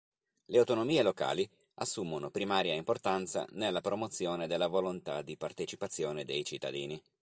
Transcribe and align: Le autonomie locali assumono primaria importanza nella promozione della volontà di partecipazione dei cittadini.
Le 0.45 0.57
autonomie 0.57 1.03
locali 1.03 1.47
assumono 1.75 2.31
primaria 2.31 2.73
importanza 2.73 3.45
nella 3.51 3.81
promozione 3.81 4.47
della 4.47 4.65
volontà 4.65 5.21
di 5.21 5.37
partecipazione 5.37 6.25
dei 6.25 6.43
cittadini. 6.43 6.99